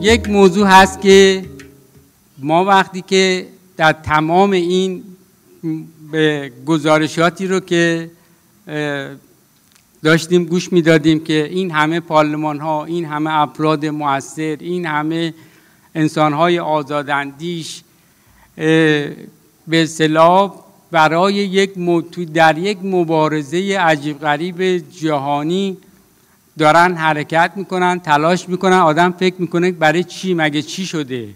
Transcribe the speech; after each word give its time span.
یک 0.00 0.28
موضوع 0.30 0.66
هست 0.66 1.00
که 1.00 1.44
ما 2.38 2.64
وقتی 2.64 3.02
که 3.02 3.46
در 3.76 3.92
تمام 3.92 4.50
این 4.50 5.02
به 6.12 6.52
گزارشاتی 6.66 7.46
رو 7.46 7.60
که 7.60 8.10
داشتیم 10.02 10.44
گوش 10.44 10.72
می‌دادیم 10.72 11.24
که 11.24 11.44
این 11.44 11.70
همه 11.70 12.00
پارلمان 12.00 12.60
ها 12.60 12.84
این 12.84 13.04
همه 13.04 13.30
افراد 13.34 13.86
موثر 13.86 14.56
این 14.60 14.86
همه 14.86 15.34
انسان 15.94 16.32
های 16.32 16.58
آزاداندیش 16.58 17.82
به 18.56 19.16
اصطلاح 19.72 20.54
برای 20.90 21.34
یک 21.34 21.70
در 22.34 22.58
یک 22.58 22.78
مبارزه 22.82 23.78
عجیب 23.78 24.18
غریب 24.20 24.62
جهانی 24.90 25.76
دارن 26.60 26.94
حرکت 26.94 27.52
می‌کنن 27.56 28.00
تلاش 28.00 28.48
می‌کنن 28.48 28.76
آدم 28.76 29.14
فکر 29.18 29.34
می‌کنه 29.38 29.72
برای 29.72 30.04
چی 30.04 30.34
مگه 30.34 30.62
چی 30.62 30.86
شده؟ 30.86 31.28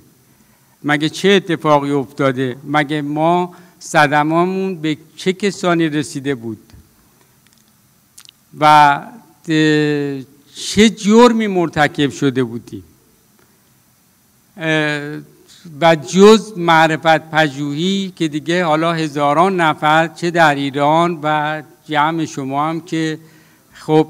مگه 0.82 1.08
چه 1.08 1.28
اتفاقی 1.28 1.90
افتاده؟ 1.90 2.56
مگه 2.64 3.02
ما 3.02 3.54
صدمامون 3.78 4.80
به 4.80 4.96
چه 5.16 5.32
کسانی 5.32 5.88
رسیده 5.88 6.34
بود؟ 6.34 6.58
و 8.60 9.00
چه 10.54 10.90
جرمی 10.90 11.46
مرتکب 11.46 12.10
شده 12.10 12.44
بودیم 12.44 12.84
و 15.80 15.96
جز 15.96 16.52
معرفت 16.56 17.30
پژوهی 17.30 18.12
که 18.16 18.28
دیگه 18.28 18.64
حالا 18.64 18.92
هزاران 18.92 19.60
نفر 19.60 20.08
چه 20.08 20.30
در 20.30 20.54
ایران 20.54 21.18
و 21.22 21.62
جمع 21.88 22.24
شما 22.24 22.68
هم 22.68 22.80
که 22.80 23.18
خب 23.74 24.06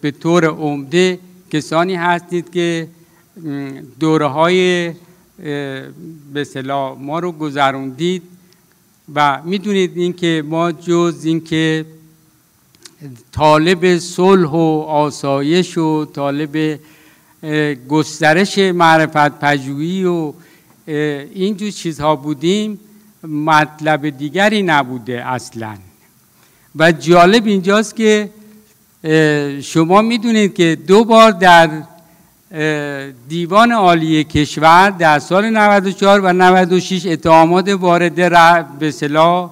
به 0.00 0.10
طور 0.20 0.44
عمده 0.44 1.18
کسانی 1.50 1.94
هستید 1.94 2.52
که 2.52 2.88
دوره 4.00 4.26
های 4.26 4.92
به 6.32 6.46
ما 6.98 7.18
رو 7.18 7.32
گذروندید 7.32 8.22
و 9.14 9.42
می‌دونید 9.44 9.96
اینکه 9.96 10.42
ما 10.46 10.72
جز 10.72 11.22
اینکه 11.24 11.84
طالب 13.32 13.98
صلح 13.98 14.50
و 14.50 14.84
آسایش 14.88 15.78
و 15.78 16.04
طالب 16.04 16.78
گسترش 17.88 18.58
معرفت 18.58 19.38
پژوهی 19.38 20.04
و 20.04 20.32
اینجور 21.34 21.70
چیزها 21.70 22.16
بودیم 22.16 22.80
مطلب 23.24 24.08
دیگری 24.08 24.62
نبوده 24.62 25.26
اصلا. 25.26 25.76
و 26.76 26.92
جالب 26.92 27.46
اینجاست 27.46 27.96
که 27.96 28.30
شما 29.62 30.02
می‌دونید 30.02 30.54
که 30.54 30.78
دو 30.86 31.04
بار 31.04 31.30
در 31.30 31.70
دیوان 33.28 33.72
عالی 33.72 34.24
کشور 34.24 34.90
در 34.90 35.18
سال 35.18 35.50
94 35.50 36.20
و 36.20 36.32
96 36.32 37.06
اتهامات 37.06 37.68
وارد 37.68 38.78
به 38.78 38.90
صلاح 38.90 39.50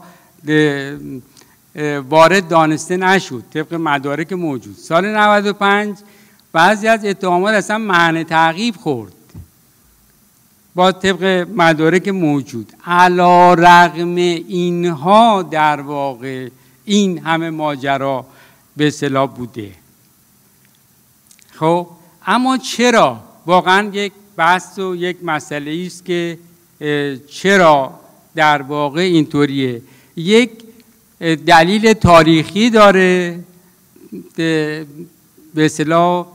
وارد 2.09 2.49
دانسته 2.49 2.97
نشد 2.97 3.43
طبق 3.55 3.75
مدارک 3.75 4.33
موجود. 4.33 4.77
سال 4.77 5.07
95 5.07 5.97
بعضی 6.53 6.89
از 6.89 7.05
اتهامات 7.05 7.55
اصلا 7.55 7.79
معنی 7.79 8.25
تعقیب 8.25 8.77
خورد 8.77 9.13
با 10.75 10.93
طبق 10.93 11.47
مدارک 11.55 12.09
موجود. 12.09 12.73
علا 12.87 13.55
رغم 13.55 14.15
اینها 14.15 15.43
در 15.43 15.81
واقع 15.81 16.49
این 16.85 17.19
همه 17.19 17.51
ماجرا 17.51 18.27
به 18.81 18.91
صلاح 18.91 19.29
بوده. 19.31 19.71
خب 21.53 21.87
اما 22.27 22.59
چرا؟ 22.59 23.21
واقعا 23.47 23.91
یک 23.93 24.13
بحث 24.37 24.79
و 24.79 24.97
یک 24.97 25.17
مسئله 25.23 25.83
است 25.87 26.05
که 26.05 26.39
چرا 27.29 28.01
در 28.35 28.63
واقع 28.63 29.01
اینطوریه؟ 29.01 29.83
یک 30.17 30.51
دلیل 31.47 31.93
تاریخی 31.93 32.71
داره. 32.71 33.41
به 34.37 34.87
اصطلاح 35.57 36.27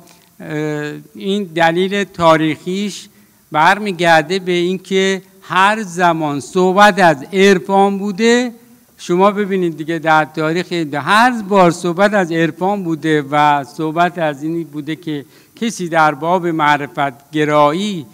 این 1.15 1.43
دلیل 1.43 2.03
تاریخیش 2.03 3.07
برمیگرده 3.51 4.39
به 4.39 4.51
اینکه 4.51 5.21
هر 5.41 5.83
زمان 5.83 6.39
صحبت 6.39 6.99
از 6.99 7.23
عرفان 7.33 7.97
بوده 7.97 8.51
شما 8.97 9.31
ببینید 9.31 9.77
دیگه 9.77 9.99
در 9.99 10.25
تاریخ 10.25 10.71
هر 10.93 11.41
بار 11.41 11.71
صحبت 11.71 12.13
از 12.13 12.31
عرفان 12.31 12.83
بوده 12.83 13.21
و 13.31 13.63
صحبت 13.63 14.17
از 14.17 14.43
این 14.43 14.63
بوده 14.63 14.95
که 14.95 15.25
کسی 15.55 15.89
در 15.89 16.13
باب 16.13 16.47
معرفت 16.47 17.31
گرایی 17.31 18.05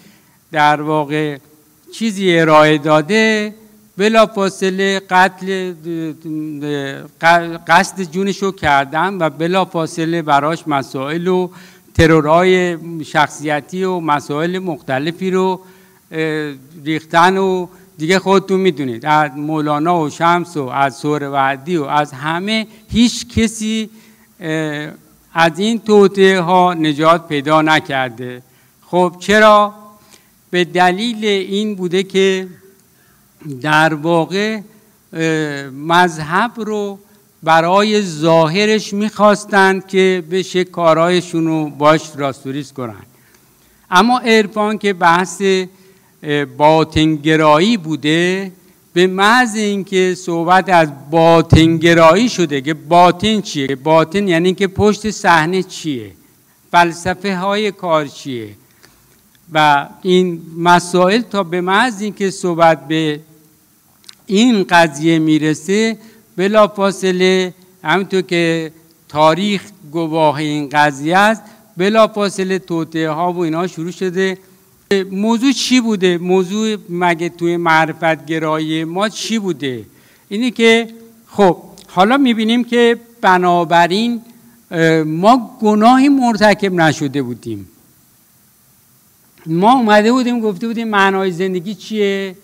در 0.52 0.82
واقع 0.82 1.38
چیزی 1.94 2.40
ارائه 2.40 2.78
داده 2.78 3.56
بلا 3.98 4.26
فاصله 4.26 5.00
قتل 5.10 5.74
قصد 7.68 8.04
جونشو 8.12 8.52
کردن 8.52 9.18
و 9.20 9.30
بلا 9.30 9.66
فاصله 9.66 10.22
براش 10.22 10.68
مسائل 10.68 11.28
و 11.28 11.50
ترورهای 11.94 12.78
شخصیتی 13.04 13.84
و 13.84 14.00
مسائل 14.00 14.60
مختلفی 14.60 15.32
رو 15.32 15.62
ریختن 16.86 17.38
و 17.38 17.68
دیگه 18.02 18.20
خودتون 18.20 18.60
می‌دونید. 18.60 19.06
از 19.06 19.32
مولانا 19.36 20.02
و 20.02 20.10
شمس 20.10 20.58
و 20.58 20.64
از 20.64 20.96
سور 20.96 21.30
وعدی 21.30 21.78
و 21.78 21.84
از 21.84 22.12
همه 22.12 22.68
هیچ 22.90 23.28
کسی 23.28 23.90
از 25.34 25.52
این 25.60 25.80
توطعه 25.80 26.40
ها 26.40 26.74
نجات 26.74 27.28
پیدا 27.28 27.62
نکرده. 27.62 28.42
خب 28.86 29.16
چرا؟ 29.20 29.74
به 30.52 30.64
دلیل 30.66 31.26
این 31.26 31.76
بوده 31.76 32.04
که 32.04 32.48
در 33.62 33.94
واقع 33.94 34.60
مذهب 35.74 36.52
رو 36.56 37.00
برای 37.44 38.02
ظاهرش 38.02 38.94
می‌خواستند 38.94 39.88
که 39.88 40.24
بشه 40.32 40.64
کارهایشون 40.64 41.46
رو 41.46 41.70
باش 41.70 42.12
راستوریز 42.16 42.74
کنند 42.74 43.06
اما 43.92 44.20
عرفان 44.20 44.78
که 44.78 44.94
بحث 44.94 45.42
باطنگرایی 46.58 47.78
بوده 47.78 48.52
به 48.94 49.08
محض 49.08 49.56
اینکه 49.56 50.16
صحبت 50.18 50.70
از 50.70 50.90
باطنگرایی 51.12 52.30
شده 52.30 52.62
که 52.62 52.74
باطن 52.74 53.42
چیه؟ 53.42 53.76
باطن 53.76 54.28
یعنی 54.28 54.54
که 54.54 54.68
پشت 54.68 55.12
صحنه 55.12 55.64
چیه؟ 55.64 56.12
فلسفه 56.72 57.36
های 57.36 57.72
کار 57.72 58.08
چیه؟ 58.08 58.50
و 59.54 59.88
این 60.02 60.42
مسائل 60.58 61.22
تا 61.22 61.44
به 61.44 61.62
محض 61.62 62.02
اینکه 62.02 62.30
صحبت 62.30 62.88
به 62.88 63.20
این 64.26 64.64
قضیه 64.70 65.20
می‌رسه 65.20 65.98
بلا 66.38 66.68
فاصله 66.68 67.54
همینطور 67.84 68.22
که 68.22 68.72
تاریخ 69.10 69.62
گواه 69.92 70.36
این 70.36 70.70
قضیه 70.70 71.18
است 71.18 71.42
بلا 71.78 72.08
فاصله 72.08 72.60
توطعه 72.60 73.10
ها 73.10 73.34
و 73.34 73.40
اینا 73.40 73.68
شروع 73.68 73.92
شده. 73.92 74.38
موضوع 75.12 75.52
چی 75.52 75.82
بوده؟ 75.82 76.18
موضوع 76.18 76.78
مگه 76.90 77.30
توی 77.30 77.58
معرفت 77.58 78.26
گرایی 78.26 78.84
ما 78.84 79.10
چی 79.10 79.40
بوده؟ 79.40 79.86
اینی 80.30 80.52
که 80.52 80.88
خب 81.28 81.58
حالا 81.88 82.18
می‌بینیم 82.18 82.64
که 82.64 82.98
بنابراین 83.22 84.22
ما 85.06 85.58
گناهی 85.62 86.10
مرتکب 86.10 86.74
نشده 86.74 87.22
بودیم. 87.22 87.68
ما 89.46 89.74
اومده 89.74 90.12
بودیم 90.12 90.40
گفته 90.40 90.68
بودیم 90.68 90.88
معنای 90.88 91.32
زندگی 91.32 91.76
چیه؟ 91.76 92.36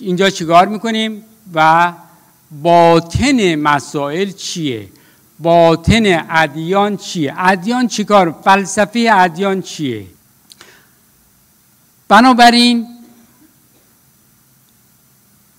اینجا 0.00 0.30
چیکار 0.30 0.68
می‌کنیم؟ 0.68 1.22
و 1.54 1.92
باطن 2.62 3.54
مسائل 3.54 4.30
چیه؟ 4.30 4.88
باطن 5.38 6.26
ادیان 6.30 6.96
چیه؟ 6.96 7.34
ادیان 7.36 7.88
چیکار؟ 7.88 8.34
فلسفه 8.44 9.08
ادیان 9.12 9.62
چیه؟ 9.62 10.06
بنابراین 12.08 12.86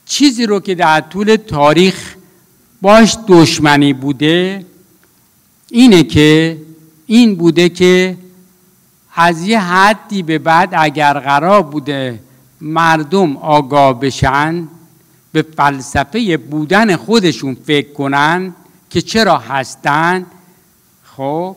چیزی 0.05 0.45
رو 0.45 0.59
که 0.59 0.75
در 0.75 1.01
طول 1.01 1.35
تاریخ 1.35 2.15
باش 2.81 3.17
دشمنی 3.27 3.93
بوده 3.93 4.65
اینه 5.69 6.03
که 6.03 6.57
این 7.05 7.35
بوده 7.35 7.69
که 7.69 8.17
از 9.15 9.47
یه 9.47 9.59
حدی 9.59 10.23
به 10.23 10.39
بعد 10.39 10.69
اگر 10.77 11.13
قرار 11.13 11.63
بوده 11.63 12.19
مردم 12.61 13.37
آگاه 13.37 13.99
بشن 13.99 14.67
به 15.31 15.41
فلسفه 15.41 16.37
بودن 16.37 16.95
خودشون 16.95 17.57
فکر 17.65 17.93
کنن 17.93 18.53
که 18.89 19.01
چرا 19.01 19.37
هستن 19.37 20.25
خب 21.03 21.55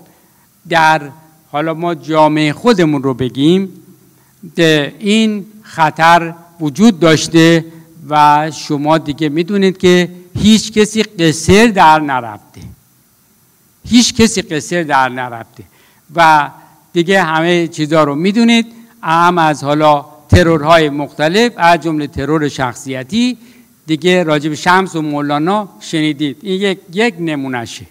در 0.68 1.10
حالا 1.52 1.74
ما 1.74 1.94
جامعه 1.94 2.52
خودمون 2.52 3.02
رو 3.02 3.14
بگیم 3.14 3.68
این 4.98 5.46
خطر 5.62 6.34
وجود 6.60 7.00
داشته 7.00 7.64
و 8.08 8.50
شما 8.50 8.98
دیگه 8.98 9.28
می‌دونید 9.28 9.78
که 9.78 10.10
هیچ 10.38 10.72
کسی 10.72 11.02
قصر 11.02 11.66
در 11.66 11.98
نرفته. 11.98 12.60
هیچ 13.88 14.14
کسی 14.14 14.42
قصر 14.42 14.82
در 14.82 15.08
نرفته. 15.08 15.64
و 16.14 16.50
دیگه 16.92 17.22
همه 17.22 17.68
چیزا 17.68 18.04
رو 18.04 18.14
می‌دونید. 18.14 18.66
اهم 19.02 19.38
از 19.38 19.64
حالا 19.64 20.06
ترورهای 20.28 20.88
مختلف 20.90 21.52
از 21.56 21.80
جمله 21.80 22.06
ترور 22.06 22.48
شخصیتی. 22.48 23.38
دیگه 23.86 24.22
راجب 24.22 24.54
شمس 24.54 24.96
و 24.96 25.02
مولانا 25.02 25.68
شنیدید. 25.80 26.36
این 26.42 26.60
یک, 26.60 26.78
یک 26.92 27.14
نمونشه 27.18 27.86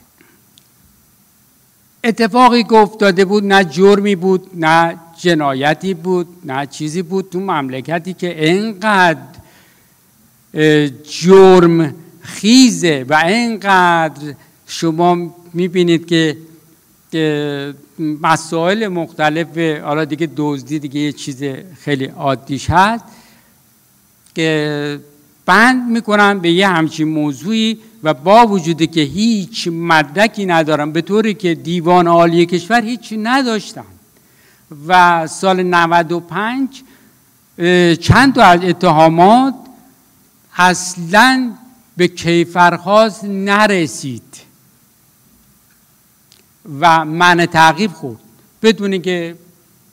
اتفاقی 2.03 2.63
که 2.63 2.73
افتاده 2.73 3.25
بود 3.25 3.43
نه 3.43 3.63
جرمی 3.63 4.15
بود 4.15 4.47
نه 4.55 4.97
جنایتی 5.19 5.93
بود 5.93 6.27
نه 6.45 6.65
چیزی 6.65 7.01
بود 7.01 7.29
تو 7.31 7.39
مملکتی 7.39 8.13
که 8.13 8.49
انقدر 8.49 9.17
جرم 11.03 11.93
خیزه 12.21 13.05
و 13.09 13.23
انقدر 13.25 14.33
شما 14.67 15.35
می‌بینید 15.53 16.07
که 16.07 16.37
مسائل 17.99 18.87
مختلف 18.87 19.57
حالا 19.57 20.05
دیگه 20.05 20.29
دزدی 20.37 20.79
دیگه 20.79 20.99
یه 20.99 21.11
چیز 21.11 21.43
خیلی 21.79 22.05
عادیش 22.05 22.69
هست 22.69 23.03
که 24.35 24.99
بند 25.45 25.91
می‌کنن 25.91 26.39
به 26.39 26.51
یه 26.51 26.67
همچین 26.67 27.07
موضوعی 27.07 27.77
و 28.03 28.13
با 28.13 28.47
وجودی 28.47 28.87
که 28.87 29.01
هیچ 29.01 29.67
مدرکی 29.67 30.45
ندارم 30.45 30.91
به 30.91 31.01
طوری 31.01 31.33
که 31.33 31.55
دیوان 31.55 32.07
عالی 32.07 32.45
کشور 32.45 32.81
هیچی 32.81 33.17
نداشتن. 33.17 33.98
و 34.87 35.27
سال 35.27 35.63
95 35.63 36.83
چند 38.01 38.33
تا 38.33 38.43
از 38.43 38.63
اتهامات 38.63 39.55
اصلا 40.57 41.51
به 41.97 42.07
کیفرخواست 42.07 43.23
نرسید 43.23 44.23
و 46.79 47.05
من 47.05 47.45
تعقیب 47.45 47.91
خورد. 47.91 48.19
بدون 48.61 49.01
که 49.01 49.35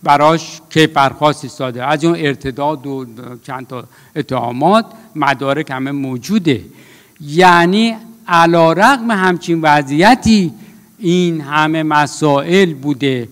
براش 0.03 0.61
کیفرخواستی 0.71 1.49
ساده. 1.49 1.85
از 1.85 2.05
اون 2.05 2.17
ارتداد 2.19 2.87
و 2.87 3.07
چند 3.43 3.67
تا 3.67 3.85
اتهامات 4.17 4.87
مدارک 5.15 5.71
همه 5.71 5.91
موجوده. 5.93 6.65
یعنی 7.21 7.97
علا 8.29 8.73
رقم 8.73 9.11
همچین 9.11 9.61
وضعیتی 9.63 10.53
این 10.99 11.41
همه 11.41 11.83
مسائل 11.83 12.75
بوده. 12.75 13.29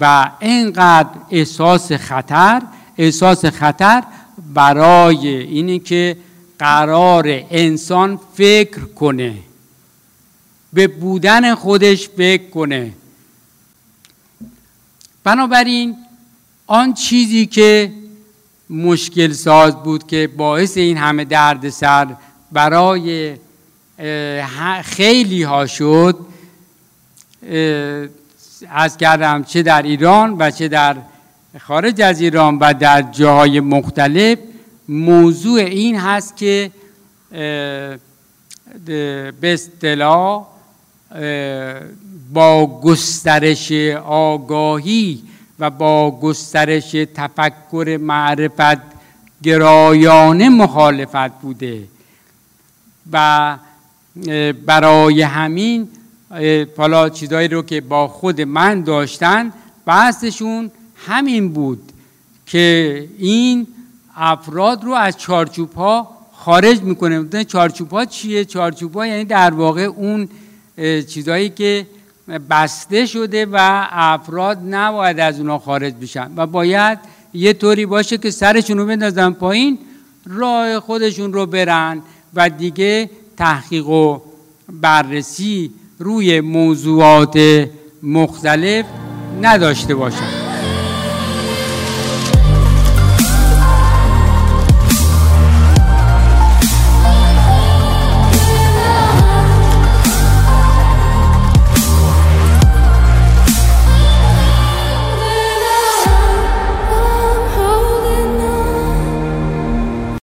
و 0.00 0.30
اینقدر 0.40 1.08
احساس 1.30 1.92
خطر 1.92 2.62
احساس 2.98 3.44
خطر 3.44 4.02
برای 4.54 5.28
اینی 5.28 5.78
که 5.78 6.16
قرار 6.58 7.24
انسان 7.50 8.20
فکر 8.34 8.80
کنه. 8.80 9.34
به 10.72 10.86
بودن 10.86 11.54
خودش 11.54 12.08
فکر 12.08 12.50
کنه. 12.50 12.92
بنابراین 15.24 15.96
آن 16.66 16.94
چیزی 16.94 17.46
که 17.46 17.92
مشکل 18.70 19.32
ساز 19.32 19.76
بود 19.76 20.06
که 20.06 20.30
باعث 20.36 20.76
این 20.76 20.96
همه 20.96 21.24
درد 21.24 21.68
سر 21.68 22.06
برای 22.52 23.36
خیلی 24.82 25.42
ها 25.42 25.66
شد 25.66 26.18
از 28.70 28.96
کردم 28.96 29.44
چه 29.44 29.62
در 29.62 29.82
ایران 29.82 30.36
و 30.38 30.50
چه 30.50 30.68
در 30.68 30.96
خارج 31.60 32.00
از 32.00 32.20
ایران 32.20 32.58
و 32.58 32.74
در 32.74 33.02
جاهای 33.02 33.60
مختلف 33.60 34.38
موضوع 34.88 35.60
این 35.60 35.96
هست 35.96 36.36
که 36.36 36.70
به 39.40 39.42
اصطلاح 39.42 40.46
با 42.32 42.80
گسترش 42.82 43.72
آگاهی 44.06 45.22
و 45.58 45.70
با 45.70 46.20
گسترش 46.20 46.90
تفکر 46.90 47.98
معرفت 48.00 48.82
گرایانه 49.42 50.48
مخالفت 50.48 51.40
بوده 51.40 51.82
و 53.12 53.56
برای 54.66 55.22
همین 55.22 55.88
حالا 56.76 57.08
چیزایی 57.08 57.48
رو 57.48 57.62
که 57.62 57.80
با 57.80 58.08
خود 58.08 58.40
من 58.40 58.82
داشتن 58.82 59.52
بحثشون 59.86 60.70
همین 60.96 61.52
بود 61.52 61.92
که 62.46 63.08
این 63.18 63.66
افراد 64.16 64.84
رو 64.84 64.92
از 64.92 65.16
چارچوب 65.16 65.72
ها 65.72 66.18
خارج 66.32 66.82
می‌کنه. 66.82 67.44
چارچوب 67.44 67.90
ها 67.90 68.04
چیه؟ 68.04 68.44
چارچوب 68.44 68.94
ها 68.94 69.06
یعنی 69.06 69.24
در 69.24 69.54
واقع 69.54 69.82
اون 69.82 70.28
چیزهایی 71.08 71.50
که 71.50 71.86
بسته 72.50 73.06
شده 73.06 73.46
و 73.46 73.86
افراد 73.90 74.58
نباید 74.70 75.20
از 75.20 75.40
اونا 75.40 75.58
خارج 75.58 75.94
بشن 75.94 76.30
و 76.36 76.46
باید 76.46 76.98
یه 77.34 77.52
طوری 77.52 77.86
باشه 77.86 78.18
که 78.18 78.30
سرشون 78.30 78.78
رو 78.78 78.86
بندازن 78.86 79.30
پایین 79.30 79.78
راه 80.26 80.80
خودشون 80.80 81.32
رو 81.32 81.46
برن 81.46 82.02
و 82.34 82.50
دیگه 82.50 83.10
تحقیق 83.36 83.88
و 83.88 84.20
بررسی 84.68 85.70
روی 85.98 86.40
موضوعات 86.40 87.38
مختلف 88.02 88.86
نداشته 89.42 89.94
باشن 89.94 90.47